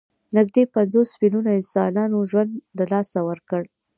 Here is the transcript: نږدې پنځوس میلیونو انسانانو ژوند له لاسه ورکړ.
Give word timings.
نږدې 0.37 0.63
پنځوس 0.75 1.09
میلیونو 1.21 1.49
انسانانو 1.59 2.27
ژوند 2.29 2.51
له 2.77 2.85
لاسه 2.91 3.19
ورکړ. 3.29 3.61